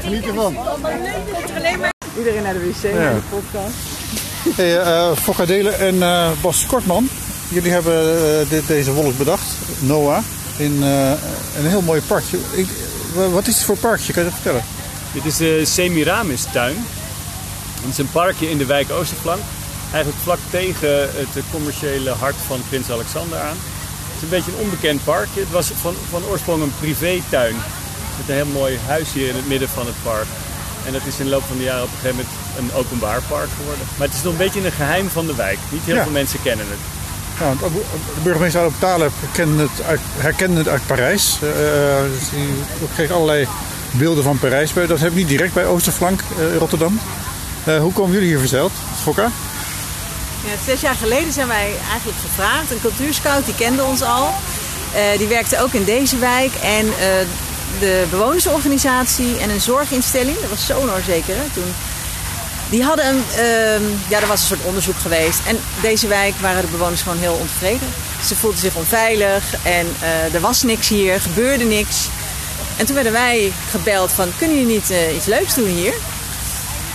[0.02, 0.58] Geniet ervan.
[2.18, 2.90] Iedereen naar de wc, Ja.
[2.90, 3.76] de podcast.
[4.56, 7.10] Hey, eh Fokka Delen en eh, Bas Kortman.
[7.52, 9.46] Jullie hebben eh, dit, deze wolk bedacht,
[9.80, 10.24] Noah,
[10.58, 11.10] in eh,
[11.58, 12.38] een heel mooi parkje.
[12.52, 12.68] Ik,
[13.14, 14.14] wa- wat is het voor parkje?
[14.14, 14.64] Kan je dat vertellen?
[15.14, 16.86] Dit is de Semiramis tuin.
[17.82, 19.40] Het is een parkje in de wijk Oosterflank.
[19.92, 23.58] Eigenlijk vlak tegen het commerciële hart van Prins Alexander aan.
[23.58, 25.40] Het is een beetje een onbekend parkje.
[25.40, 27.56] Het was van, van oorsprong een privétuin.
[28.18, 30.26] Met een heel mooi huis hier in het midden van het park.
[30.86, 33.22] En dat is in de loop van de jaren op een gegeven moment een openbaar
[33.28, 33.86] park geworden.
[33.98, 35.58] Maar het is nog een beetje een geheim van de wijk.
[35.70, 36.04] Niet heel Ja.
[36.04, 36.80] veel mensen kennen het.
[37.42, 41.38] Ja, want de burgemeester Alop Taleb kende het uit, herkende het uit Parijs.
[41.42, 41.50] Eh,
[42.20, 42.48] dus die
[42.94, 43.48] kreeg allerlei
[43.92, 44.74] beelden van Parijs.
[44.74, 47.00] Dat heb ik niet direct bij Oosterflank eh, Rotterdam.
[47.64, 48.72] Eh, hoe komen jullie hier verzeild,
[49.04, 49.32] Fokka?
[50.46, 52.72] Ja, zes jaar geleden zijn wij eigenlijk gevraagd.
[52.72, 54.34] Een cultuurscout, die kende ons al.
[54.94, 56.54] Eh, die werkte ook in deze wijk.
[56.54, 57.28] En eh,
[57.80, 61.74] de bewonersorganisatie en een zorginstelling, dat was Sonor zeker hè, toen.
[62.72, 65.40] Die hadden een, ehm, ja, er was een soort onderzoek geweest.
[65.46, 67.88] En deze wijk waren de bewoners gewoon heel ontevreden.
[68.26, 72.08] Ze voelden zich onveilig en eh, er was niks hier, gebeurde niks.
[72.78, 75.94] En toen werden wij gebeld van, kunnen jullie niet eh, iets leuks doen hier?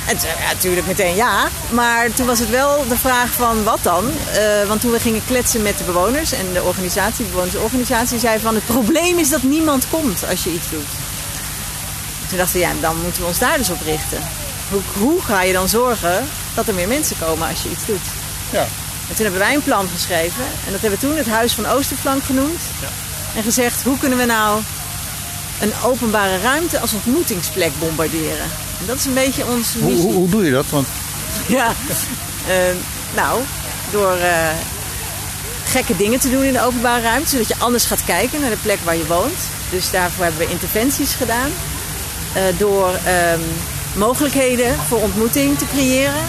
[0.07, 1.49] En toen, ja, natuurlijk meteen ja.
[1.71, 4.11] Maar toen was het wel de vraag van wat dan?
[4.33, 8.39] Eh, want toen we gingen kletsen met de bewoners en de organisatie, de bewonersorganisatie, zei
[8.41, 10.89] van het probleem is dat niemand komt als je iets doet.
[12.29, 14.46] Toen dachten we, ja, dan moeten we ons daar dus op richten.
[14.93, 18.07] Hoe, ga je dan zorgen dat er meer mensen komen als je iets doet?
[18.53, 18.67] Ja.
[19.09, 20.45] En toen hebben wij een plan geschreven.
[20.67, 22.61] En dat hebben we toen het Huis van Oosterflank genoemd.
[23.37, 24.61] En gezegd, hoe kunnen we nou
[25.61, 28.45] een openbare ruimte als ontmoetingsplek bombarderen?
[28.81, 30.07] En dat is een beetje onze Hoe, missie.
[30.07, 30.67] hoe, hoe doe je dat?
[30.71, 30.87] Want
[31.47, 31.73] Ja,
[32.49, 32.55] eh,
[33.15, 33.41] nou,
[33.91, 34.49] door eh,
[35.65, 38.57] gekke dingen te doen in de openbare ruimte, zodat je anders gaat kijken naar de
[38.63, 39.39] plek waar je woont.
[39.71, 41.51] Dus daarvoor hebben we interventies gedaan.
[42.33, 43.41] Eh, door ehm,
[43.97, 46.25] mogelijkheden voor ontmoeting te creëren.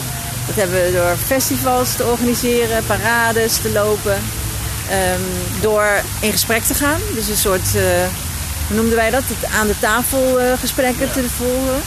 [0.47, 4.17] Dat hebben we door festivals te organiseren, parades te lopen.
[4.89, 5.21] Ehm,
[5.61, 5.87] door
[6.19, 6.99] in gesprek te gaan.
[7.13, 7.81] Dus een soort, eh,
[8.67, 9.23] hoe noemden wij dat?
[9.25, 11.81] Het aan de tafel eh, gesprekken te voeren.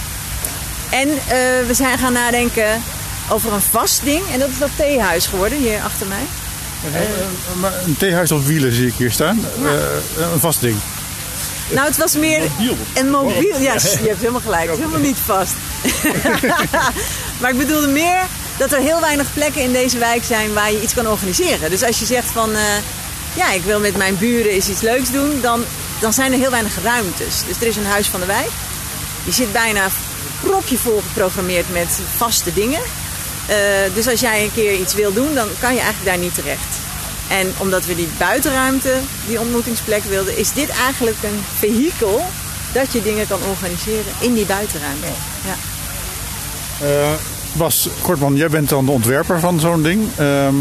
[0.90, 2.82] En eh, we zijn gaan nadenken
[3.28, 4.22] over een vast ding.
[4.32, 6.24] En dat is dat theehuis geworden, hier achter mij.
[7.60, 9.44] maar een theehuis op wielen zie ik hier staan.
[9.64, 9.72] Eh,
[10.32, 10.76] een vast ding.
[11.70, 12.76] Nou, het was meer Mobiel.
[12.94, 13.58] een mobiel.
[13.58, 14.62] Ja, je hebt helemaal gelijk.
[14.62, 15.52] Het is helemaal niet vast.
[17.40, 18.20] maar ik bedoelde meer
[18.58, 21.70] dat er heel weinig plekken in deze wijk zijn waar je iets kan organiseren.
[21.70, 22.62] Dus als je zegt van, eh,
[23.34, 25.64] ja, ik wil met mijn buren eens iets leuks doen, dan,
[26.00, 27.42] dan zijn er heel weinig ruimtes.
[27.46, 28.50] Dus er is een huis van de wijk.
[29.24, 29.88] Die zit bijna
[30.40, 32.80] propje vol geprogrammeerd met vaste dingen.
[33.46, 33.56] Eh,
[33.94, 36.78] dus als jij een keer iets wil doen, dan kan je eigenlijk daar niet terecht.
[37.28, 38.94] En omdat we die buitenruimte,
[39.26, 42.24] die ontmoetingsplek wilden, is dit eigenlijk een vehikel
[42.72, 45.06] dat je dingen kan organiseren in die buitenruimte.
[45.44, 45.69] Ja.
[46.80, 47.12] Eh,
[47.52, 50.08] Bas Kortman, jij bent dan de ontwerper van zo'n ding.
[50.16, 50.54] Ehm,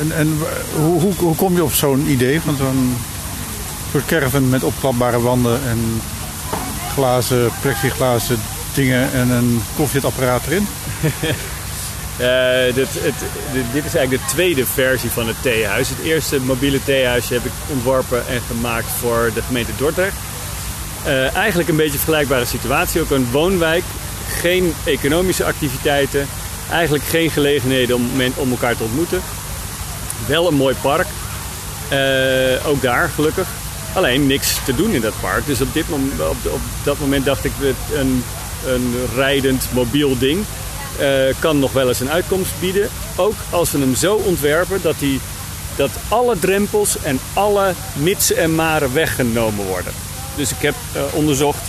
[0.00, 0.38] en en
[0.76, 2.96] hoe, hoe, kom je op zo'n idee van zo'n
[3.90, 6.00] soort met opklapbare wanden en
[6.92, 8.38] glazen, plexiglazen
[8.74, 10.66] dingen en een koffiezetapparaat erin?
[12.18, 13.14] Eh, dit, het,
[13.72, 15.88] dit, is eigenlijk de tweede versie van het theehuis.
[15.88, 20.16] Het eerste mobiele theehuisje heb ik ontworpen en gemaakt voor de gemeente Dordrecht.
[21.04, 23.00] Eh, eigenlijk een beetje vergelijkbare situatie.
[23.00, 23.82] Ook een woonwijk,
[24.28, 26.26] geen economische activiteiten,
[26.70, 29.20] eigenlijk geen gelegenheden om, om elkaar te ontmoeten.
[30.26, 31.06] Wel een mooi park,
[31.88, 33.46] Eh, ook daar gelukkig.
[33.94, 35.46] Alleen niks te doen in dat park.
[35.46, 37.52] Dus op, dit mom- op, op dat moment dacht ik,
[37.94, 38.24] een,
[38.66, 40.44] een rijdend mobiel ding
[40.98, 42.88] eh, kan nog wel eens een uitkomst bieden.
[43.16, 45.20] Ook als we hem zo ontwerpen dat, die,
[45.76, 49.92] dat alle drempels en alle mitsen en maren weggenomen worden.
[50.36, 51.62] Dus ik heb eh, onderzocht,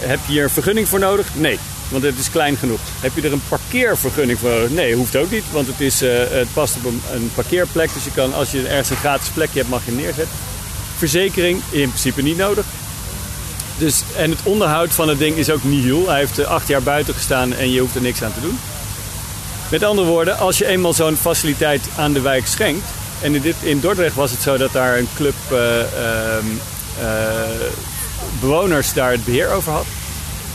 [0.00, 1.26] heb je hier een vergunning voor nodig?
[1.34, 1.58] Nee,
[1.90, 2.80] want het is klein genoeg.
[3.00, 4.70] Heb je er een parkeervergunning voor nodig?
[4.70, 7.94] Nee, hoeft ook niet, want het, is, eh, het past op een, parkeerplek.
[7.94, 10.36] Dus je kan, als je ergens een gratis plekje hebt, mag je neerzetten.
[10.96, 12.64] Verzekering, in principe niet nodig.
[13.78, 16.08] Dus, en het onderhoud van het ding is ook nihil.
[16.08, 18.58] Hij heeft eh, acht jaar buiten gestaan en je hoeft er niks aan te doen.
[19.70, 22.86] Met andere woorden, als je eenmaal zo'n faciliteit aan de wijk schenkt.
[23.22, 26.46] En in, dit, in Dordrecht was het zo dat daar een club eh, ehm,
[27.00, 27.06] eh,
[28.40, 29.86] bewoners daar het beheer over had.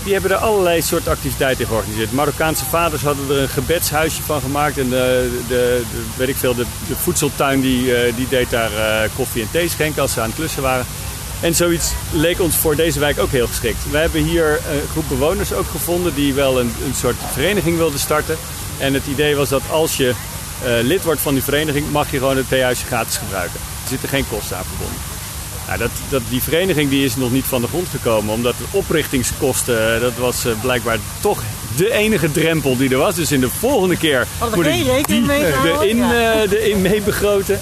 [0.04, 2.12] Die hebben er allerlei soorten activiteiten georganiseerd.
[2.12, 4.78] Marokkaanse vaders hadden er een gebedshuisje van gemaakt.
[4.78, 8.72] En de, de, de weet ik veel, de, de voedseltuin die, eh, die deed daar
[8.74, 10.86] eh, koffie en thee schenken als ze aan het klussen waren.
[11.42, 13.92] En zoiets leek ons voor deze wijk ook heel geschikt.
[13.92, 18.00] We hebben hier een groep bewoners ook gevonden die wel een, een soort vereniging wilden
[18.00, 18.38] starten.
[18.78, 20.14] En het idee was dat als je
[20.64, 23.60] eh, lid wordt van die vereniging, mag je gewoon het theehuisje gratis gebruiken.
[23.84, 25.15] Er zitten geen kosten aan verbonden.
[25.68, 28.78] Nou, dat, dat, die vereniging die is nog niet van de grond gekomen, omdat de
[28.78, 31.44] oprichtingskosten, eh, dat was eh, blijkbaar toch
[31.78, 33.16] de enige drempel die er was.
[33.16, 35.40] Dus in de volgende keer we moet ik rekening mee
[35.96, 36.34] Ja.
[36.44, 37.60] eh, erin mee begroten.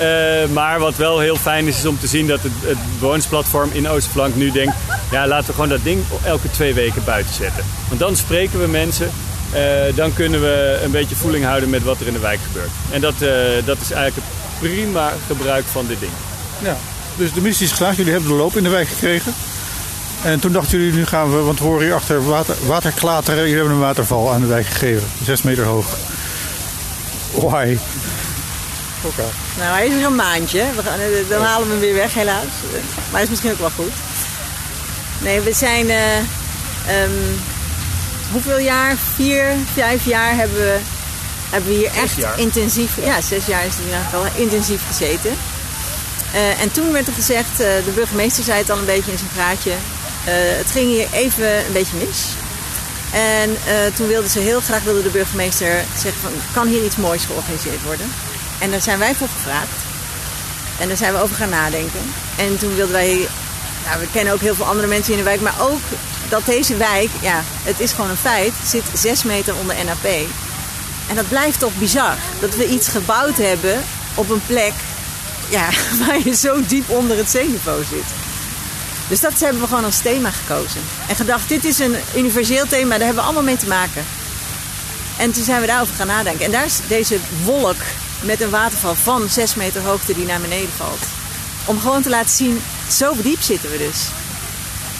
[0.00, 0.08] Eh,
[0.52, 3.88] maar wat wel heel fijn is, is om te zien dat het, het bewonersplatform in
[3.88, 4.76] Oostflank nu denkt...
[5.10, 7.64] ja, laten we gewoon dat ding elke twee weken buiten zetten.
[7.88, 9.10] Want dan spreken we mensen,
[9.52, 9.62] eh,
[9.94, 12.70] dan kunnen we een beetje voeling houden met wat er in de wijk gebeurt.
[12.92, 13.30] En dat, eh,
[13.64, 16.12] dat is eigenlijk het prima gebruik van dit ding.
[16.62, 16.76] Ja.
[17.20, 17.96] Dus de missie is geslaagd.
[17.96, 19.34] Jullie hebben de loop in de wijk gekregen.
[20.22, 23.38] En toen dachten jullie, nu gaan we, want we horen hier achter water, waterklateren.
[23.40, 25.08] Jullie hebben een waterval aan de wijk gegeven.
[25.22, 25.86] Zes meter hoog.
[27.30, 27.76] Why?
[29.02, 29.22] Oké.
[29.58, 30.64] Nou, hij is weer een maandje.
[30.76, 32.44] We gaan, eh, dan halen we hem weer weg, helaas.
[32.94, 33.92] Maar dat is misschien ook wel goed.
[35.18, 35.90] Nee, we zijn...
[35.90, 37.10] eh, ehm,
[38.32, 38.96] hoeveel jaar?
[39.14, 40.78] Vier, vijf jaar hebben we,
[41.50, 42.38] hebben we hier echt jaar.
[42.38, 42.90] intensief...
[43.04, 45.30] Ja, zes jaar is het in ieder geval intensief gezeten.
[46.32, 49.18] Eh, en toen werd er gezegd, eh, de burgemeester zei het al een beetje in
[49.18, 49.70] zijn praatje...
[49.70, 52.28] eh, het ging hier even een beetje mis.
[53.12, 53.56] En
[53.94, 57.82] toen wilde ze heel graag wilde de burgemeester zeggen van kan hier iets moois georganiseerd
[57.82, 58.12] worden.
[58.58, 59.78] En daar zijn wij voor gevraagd.
[60.78, 62.00] En daar zijn we over gaan nadenken.
[62.36, 63.28] En toen wilden wij,
[63.86, 65.80] nou we kennen ook heel veel andere mensen in de wijk, maar ook
[66.28, 70.04] dat deze wijk, ja, het is gewoon een feit, zit zes meter onder NAP.
[71.08, 72.14] En dat blijft toch bizar.
[72.40, 73.82] Dat we iets gebouwd hebben
[74.14, 74.72] op een plek
[75.50, 75.68] ja,
[76.06, 78.06] waar je zo diep onder het zeeniveau zit.
[79.08, 80.80] Dus dat hebben we gewoon als thema gekozen.
[81.08, 84.04] En gedacht, dit is een universeel thema, daar hebben we allemaal mee te maken.
[85.18, 86.44] En toen zijn we daarover gaan nadenken.
[86.44, 87.76] En daar is deze wolk
[88.22, 91.02] met een waterval van 6 meter hoogte die naar beneden valt.
[91.64, 94.08] Om gewoon te laten zien, zo diep zitten we dus.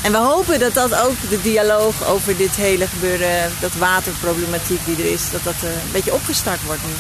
[0.03, 4.97] En we hopen dat dat ook de dialoog over dit hele gebeuren, dat waterproblematiek die
[4.97, 6.93] er is, dat dat eh, een beetje opgestart wordt nu.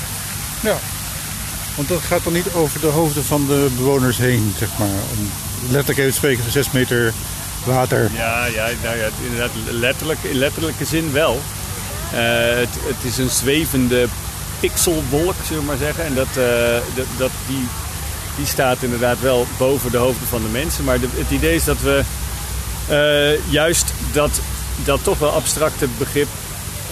[0.71, 0.79] Ja.
[1.81, 4.89] Want dat gaat dan niet over de hoofden van de bewoners heen, zeg maar.
[4.89, 5.31] Om
[5.69, 7.13] letterlijk even spreken 6 meter
[7.65, 8.11] water.
[8.15, 11.41] Ja, ja, nou ja inderdaad, letterlijk, in letterlijke zin wel.
[12.13, 12.21] Eh,
[12.61, 14.07] het, is een zwevende
[14.61, 16.05] pixelwolk, zullen we maar zeggen.
[16.05, 17.67] En dat, eh, dat, dat, die,
[18.37, 20.85] die staat inderdaad wel boven de hoofden van de mensen.
[20.85, 22.03] Maar het idee is dat we
[22.89, 24.41] eh, juist dat,
[24.85, 26.29] dat toch wel abstracte begrip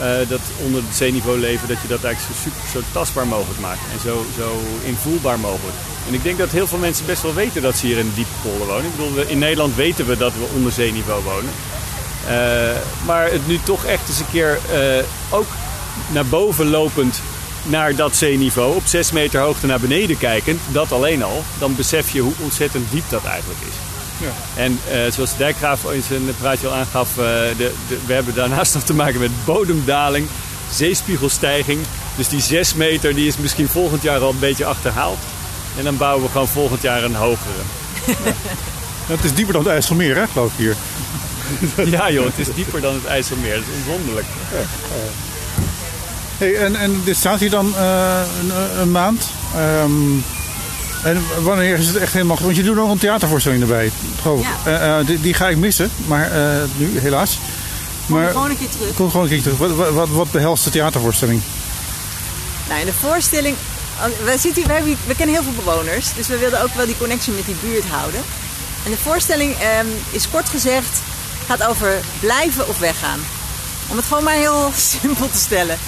[0.00, 3.80] eh, dat onder het zeeniveau leven, dat je dat eigenlijk zo, super, tastbaar mogelijk maakt.
[3.92, 5.76] En zo, zo invoelbaar mogelijk.
[6.08, 8.14] En ik denk dat heel veel mensen best wel weten dat ze hier in de
[8.14, 8.84] diepe polder wonen.
[8.84, 11.52] Ik bedoel, in Nederland weten we dat we onder zeeniveau wonen.
[12.24, 12.70] Uh,
[13.06, 15.46] maar het nu toch echt eens een keer uh, ook
[16.10, 17.20] naar boven lopend
[17.62, 22.10] naar dat zeeniveau, op 6 meter hoogte naar beneden kijkend, dat alleen al, dan besef
[22.10, 23.87] je hoe ontzettend diep dat eigenlijk is.
[24.20, 24.62] Ja.
[24.62, 28.82] En uh, zoals Dijkgraaf in zijn praatje al aangaf, de, de, we hebben daarnaast nog
[28.82, 30.26] te maken met bodemdaling,
[30.72, 31.80] zeespiegelstijging.
[32.16, 35.18] Dus die 6 meter die is misschien volgend jaar al een beetje achterhaald.
[35.78, 37.62] En dan bouwen we gewoon volgend jaar een hogere.
[38.06, 38.32] Ja.
[39.06, 40.76] Het is dieper dan het IJsselmeer, hè, geloof ik hier.
[41.96, 43.54] ja joh, het is dieper dan het IJsselmeer.
[43.54, 44.26] Dat is onwonderlijk.
[44.52, 44.58] Ja.
[46.38, 49.30] Hey, en, en dit staat hier dan uh, een, een, maand.
[49.56, 50.24] Um,
[51.02, 52.38] en wanneer is het echt helemaal...
[52.40, 53.90] Want je doet nog een theatervoorstelling erbij,
[54.22, 54.46] geloof.
[54.64, 54.98] Ja.
[55.00, 56.30] Uh, die, die, ga ik missen, maar
[56.76, 57.38] nu helaas.
[58.06, 58.94] Kom maar, gewoon een keer terug.
[58.94, 59.58] Kom gewoon een keer terug.
[59.58, 61.40] Wat, wat, wat behelst de theatervoorstelling?
[62.68, 63.56] Nou, in de voorstelling...
[64.24, 66.96] We, zitten, we, hebben, we kennen heel veel bewoners, dus we wilden ook wel die
[66.98, 68.20] connectie met die buurt houden.
[68.84, 71.00] En de voorstelling um, is kort gezegd
[71.48, 73.20] gaat over blijven of weggaan.
[73.88, 75.78] Om het gewoon maar heel simpel te stellen.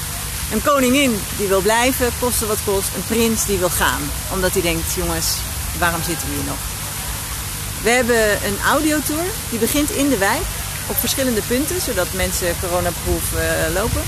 [0.52, 2.88] Een koningin die wil blijven, koste wat kost.
[2.94, 4.00] Een prins die wil gaan.
[4.32, 5.36] Omdat hij denkt, jongens,
[5.78, 6.58] waarom zitten we hier nog?
[7.82, 9.24] We hebben een audiotour.
[9.50, 10.42] Die begint in de wijk.
[10.86, 14.02] Op verschillende punten, zodat mensen coronaproof uh, lopen.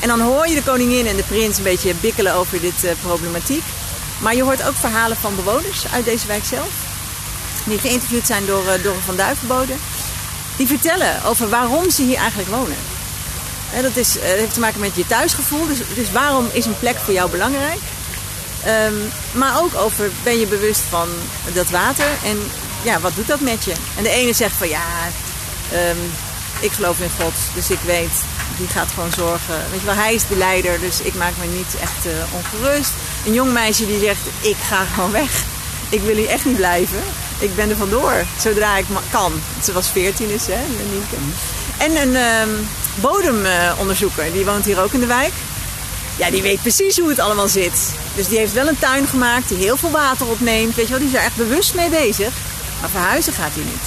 [0.00, 2.90] En dan hoor je de koningin en de prins een beetje bikkelen over dit uh,
[3.02, 3.64] problematiek.
[4.18, 6.70] Maar je hoort ook verhalen van bewoners uit deze wijk zelf.
[7.64, 9.74] Die geïnterviewd zijn door uh, van Duivenbode
[10.56, 12.93] die vertellen over waarom ze hier eigenlijk wonen.
[13.82, 15.66] Dat, is, eh, heeft te maken met je thuisgevoel.
[15.66, 17.78] Dus, dus waarom is een plek voor jou belangrijk?
[18.66, 21.08] Um, maar ook over ben je bewust van
[21.52, 22.38] dat water en
[22.82, 23.72] ja, wat doet dat met je?
[23.96, 24.84] En de ene zegt van ja,
[25.72, 25.98] um,
[26.60, 28.12] ik geloof in God, dus ik weet,
[28.56, 29.54] die gaat gewoon zorgen.
[29.70, 32.90] Weet je wel, hij is de leider, dus ik maak me niet echt uh, ongerust.
[33.26, 35.42] Een jong meisje die zegt, ik ga gewoon weg.
[35.88, 37.02] Ik wil hier echt niet blijven
[37.38, 39.32] ik ben er vandoor, zodra ik kan.
[39.62, 40.60] Ze was 14 is, hè,
[40.90, 41.16] Nienke.
[41.78, 42.16] En een
[42.48, 45.32] um, bodemonderzoeker, die woont hier ook in de wijk.
[46.16, 47.94] Ja, die weet precies hoe het allemaal zit.
[48.14, 50.74] Dus die heeft wel een tuin gemaakt die heel veel water opneemt.
[50.74, 52.32] Weet je wel, die is echt bewust mee bezig.
[52.80, 53.82] Maar verhuizen gaat hij niet.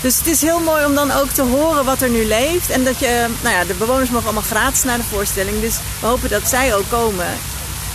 [0.00, 2.70] Dus het is heel mooi om dan ook te horen wat er nu leeft.
[2.70, 5.60] En dat je, nou ja, de bewoners mogen allemaal gratis naar de voorstelling.
[5.60, 7.26] Dus we hopen dat zij ook komen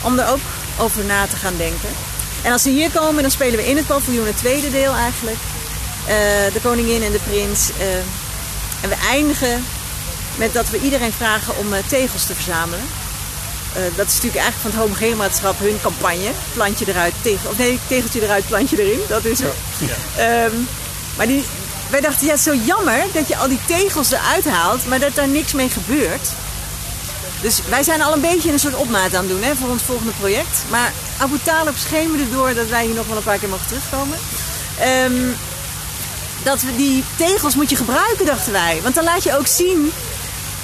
[0.02, 0.40] om er ook
[0.78, 1.90] over na te gaan denken.
[2.42, 5.38] En als ze hier komen, dan spelen we in het paviljoen het tweede deel eigenlijk.
[5.38, 6.08] Uh,
[6.54, 7.70] de koningin en de prins.
[8.82, 9.66] En we eindigen
[10.38, 12.86] met dat we iedereen vragen om uh, tegels te verzamelen.
[13.96, 16.32] dat is natuurlijk eigenlijk van het homogeenmaatschap hun campagne.
[16.54, 19.00] Plantje eruit, tegel, of nee, tegeltje eruit, plantje erin.
[19.08, 19.54] Dat is het.
[20.16, 20.46] Ja.
[20.46, 20.68] Um,
[21.18, 21.44] maar die,
[21.90, 25.28] wij dachten, ja, zo jammer dat je al die tegels eruit haalt, maar dat daar
[25.28, 26.30] niks mee gebeurt.
[27.42, 29.84] Dus wij zijn al een beetje een soort opmaat aan het doen hè, voor ons
[29.84, 30.64] volgende project.
[30.70, 34.18] Maar Abu Talib schemerde door dat wij hier nog wel een paar keer mogen terugkomen.
[35.06, 35.36] Um,
[36.44, 38.80] dat we die tegels moet je gebruiken, dachten wij.
[38.84, 39.92] Want dan laat je ook zien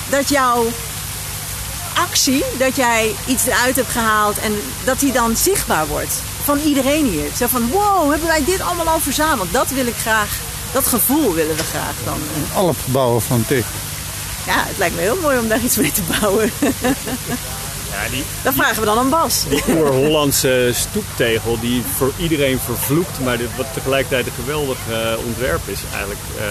[0.10, 0.66] dat jouw
[1.96, 7.06] actie, dat jij iets eruit hebt gehaald en dat die dan zichtbaar wordt van iedereen
[7.06, 7.30] hier.
[7.38, 9.54] Zo van, wow, hebben wij dit allemaal al verzameld?
[9.54, 10.30] Dat wil ik graag,
[10.72, 12.20] dat gevoel willen we graag dan.
[12.54, 13.86] Alle gebouwen van tegels
[14.48, 16.52] ja, het lijkt me heel mooi om daar iets mee te bouwen.
[17.92, 19.44] Ja, die, Dan vragen we dan een Bas.
[19.50, 25.80] Die oer-Hollandse stoeptegel die voor iedereen vervloekt, maar wat tegelijkertijd een geweldig uh, ontwerp is
[25.92, 26.22] eigenlijk.
[26.38, 26.44] Uh,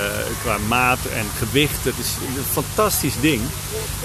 [0.43, 1.85] qua maat en gewicht.
[1.85, 3.41] Het is een fantastisch ding.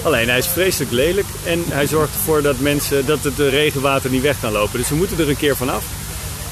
[0.02, 4.22] Alleen hij is vreselijk lelijk en hij zorgt ervoor dat, mensen, dat het regenwater niet
[4.22, 4.78] weg kan lopen.
[4.78, 5.84] Dus we moeten er een keer vanaf.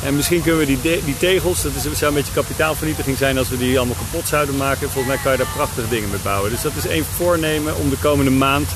[0.05, 3.49] En misschien kunnen we die, die tegels, dat is, zou een beetje kapitaalvernietiging zijn als
[3.49, 4.91] we die allemaal kapot zouden maken.
[4.91, 6.51] Volgens mij kan je daar prachtige dingen mee bouwen.
[6.51, 8.69] Dus dat is één voornemen om de komende maand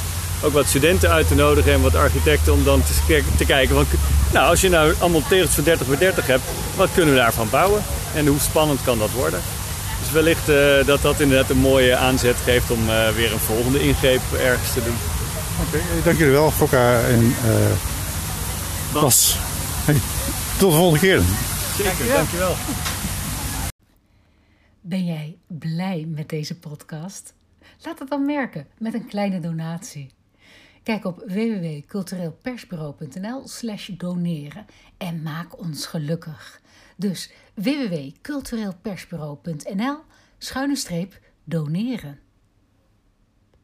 [0.44, 3.74] ook wat studenten uit te nodigen en wat architecten om dan te, te kijken.
[3.74, 3.88] Want,
[4.32, 6.42] nou, als je nou allemaal tegels van 30 bij 30 hebt,
[6.76, 7.82] wat kunnen we daarvan bouwen?
[8.14, 9.40] En hoe spannend kan dat worden?
[10.00, 13.80] Dus wellicht uh, dat dat inderdaad een mooie aanzet geeft om uh, weer een volgende
[13.80, 14.96] ingreep ergens te doen.
[15.66, 17.32] Oké, okay, dank jullie wel, Fokka en uh,
[18.92, 19.36] Bas.
[19.84, 20.00] Hey.
[20.58, 21.22] Tot de volgende keer.
[21.76, 22.54] Zeker, dankjewel.
[24.80, 27.34] Ben jij blij met deze podcast?
[27.82, 30.13] Laat het dan merken met een kleine donatie.
[30.84, 34.66] Kijk op www.cultureelpersbureau.nl slash doneren
[34.96, 36.60] en maak ons gelukkig.
[36.96, 39.96] Dus www.cultureelpersbureau.nl
[40.38, 42.18] schuine streep doneren.